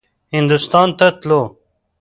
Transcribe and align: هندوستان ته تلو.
هندوستان 0.35 0.89
ته 0.99 1.07
تلو. 1.19 1.41